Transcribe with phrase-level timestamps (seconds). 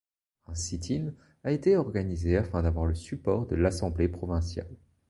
[0.47, 1.13] Un sit-in
[1.43, 4.75] a été organisé afin d'avoir le support de l'assemblée provinciale.